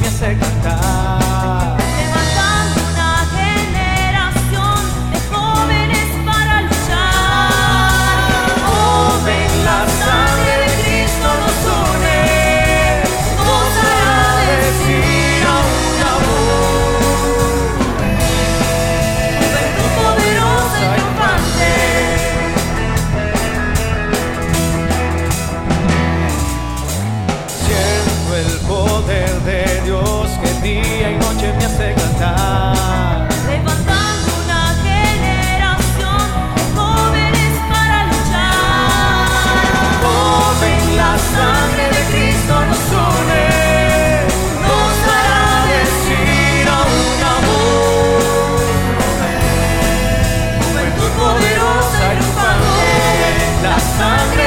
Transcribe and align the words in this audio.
me 0.00 0.06
hace 0.06 0.36
cantar. 0.38 1.76
Levantando 1.78 2.80
una 2.92 3.26
generación 3.36 4.80
de 5.12 5.18
jóvenes 5.32 6.08
para 6.24 6.54
luchar. 6.62 7.50
Joven, 8.66 9.50
la 9.64 9.80
sangre 10.02 10.54
de 10.62 10.68
Cristo 10.82 11.28
nos 11.42 11.60
une. 11.80 12.22
Nos 13.38 13.72
hará 13.82 14.24
decir 14.46 15.40
a 15.46 15.56
una 15.88 16.12
voz. 16.26 17.22
Juventud 19.38 19.90
poderosa 19.98 20.78
y 20.80 20.84
triunfante. 20.94 21.70
el 28.34 28.52
poder 28.66 29.21
día 30.80 31.10
y 31.10 31.16
noche 31.16 31.52
me 31.58 31.64
hace 31.64 31.94
cantar. 31.94 33.28
Levantando 33.46 34.28
una 34.44 34.62
generación, 34.86 36.24
jóvenes 36.76 37.54
para 37.70 37.96
luchar. 38.10 39.26
Joven, 40.04 40.82
la 40.96 41.12
sangre 41.36 41.84
de 41.94 42.02
Cristo 42.10 42.54
nos 42.70 42.84
une, 43.08 43.46
nos 44.68 44.94
hará 45.12 45.46
decir 45.74 46.64
a 46.68 46.78
un 47.00 47.20
amor. 47.36 48.60
Juventud 50.62 51.10
poderosa 51.22 52.04
y 52.12 52.16
triunfante, 52.18 52.90
la 53.62 53.78
sangre 53.98 54.41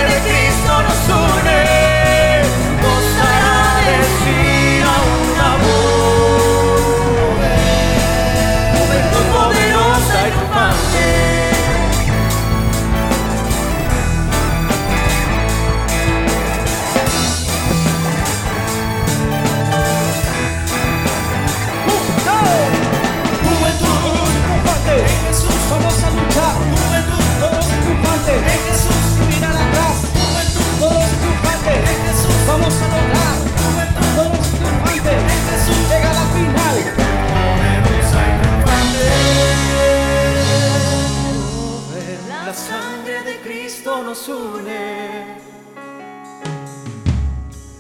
sangre 42.56 43.24
de 43.26 43.34
Cristo 43.44 44.02
nos 44.02 44.28
une. 44.30 45.36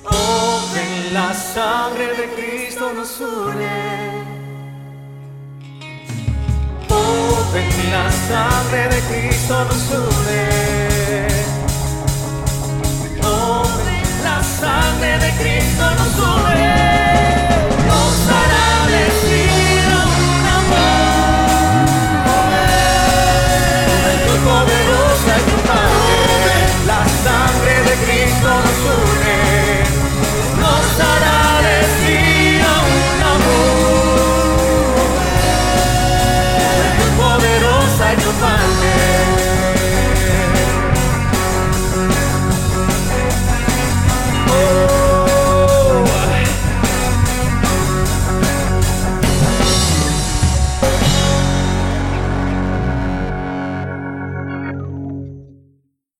Oh, 0.03 0.59
ven, 0.73 1.13
la 1.13 1.33
sangre 1.33 2.13
de 2.17 2.27
Cristo 2.35 2.93
nos 2.93 3.19
une. 3.19 3.67
Oh, 6.89 7.37
ven, 7.53 7.71
la 7.91 8.11
sangre 8.27 8.89
de 8.89 8.99
Cristo 9.09 9.55
nos 9.63 9.91
une. 9.91 10.84